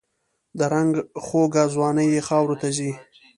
[0.57, 0.91] د رنګ
[1.23, 2.91] خوږه ځواني یې خاوروته ځي